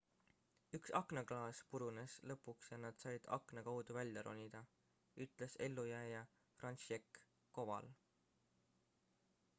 üks 0.77 0.93
aknaklaas 0.99 1.59
purunes 1.73 2.15
lõpuks 2.31 2.71
ja 2.73 2.79
nad 2.87 2.97
said 3.03 3.29
akna 3.37 3.65
kaudu 3.69 3.97
välja 3.99 4.25
ronida 4.29 4.63
ütles 5.27 5.59
ellujääja 5.69 6.25
franciszek 6.63 7.23
kowal 7.59 7.95